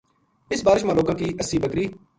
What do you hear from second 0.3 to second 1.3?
اس بارش ما لوکاں کی